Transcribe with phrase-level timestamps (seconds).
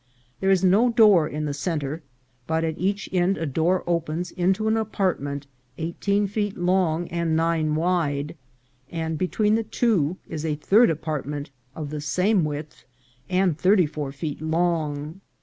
[0.39, 2.01] There is no door in the centre,
[2.47, 5.45] but at each end a door opens into an apartment
[5.77, 8.35] eighteen feet long and nine wide,
[8.89, 12.83] and between the two is a third apartment of the same width,
[13.29, 15.21] and thirty four feet long.